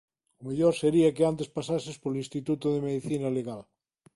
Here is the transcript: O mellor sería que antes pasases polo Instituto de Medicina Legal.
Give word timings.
O 0.39 0.41
mellor 0.47 0.73
sería 0.83 1.13
que 1.15 1.27
antes 1.31 1.51
pasases 1.57 1.95
polo 2.03 2.21
Instituto 2.23 2.65
de 2.71 2.83
Medicina 2.87 3.27
Legal. 3.37 3.61